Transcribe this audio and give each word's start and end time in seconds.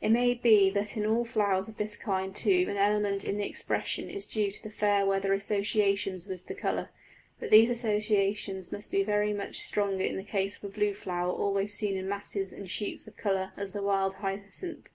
It 0.00 0.08
may 0.08 0.34
be 0.34 0.68
that 0.70 0.96
in 0.96 1.06
all 1.06 1.24
flowers 1.24 1.68
of 1.68 1.76
this 1.76 1.94
kind 1.94 2.34
too 2.34 2.66
an 2.68 2.76
element 2.76 3.24
in 3.24 3.36
the 3.36 3.46
expression 3.46 4.10
is 4.10 4.26
due 4.26 4.50
to 4.50 4.60
the 4.60 4.68
fair 4.68 5.06
weather 5.06 5.32
associations 5.32 6.26
with 6.26 6.48
the 6.48 6.56
colour; 6.56 6.88
but 7.38 7.52
these 7.52 7.70
associations 7.70 8.72
must 8.72 8.90
be 8.90 9.04
very 9.04 9.32
much 9.32 9.60
stronger 9.60 10.02
in 10.02 10.16
the 10.16 10.24
case 10.24 10.56
of 10.56 10.64
a 10.64 10.74
blue 10.74 10.92
flower 10.92 11.30
always 11.30 11.72
seen 11.72 11.94
in 11.96 12.08
masses 12.08 12.52
and 12.52 12.68
sheets 12.68 13.06
of 13.06 13.16
colour 13.16 13.52
as 13.56 13.70
the 13.70 13.80
wild 13.80 14.14
hyacinth. 14.14 14.88